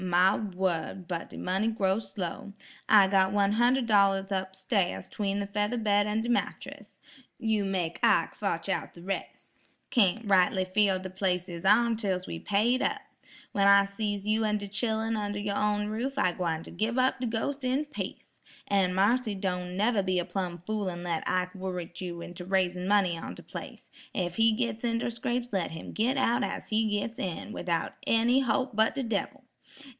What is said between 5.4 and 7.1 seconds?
feather bed an' de mattress.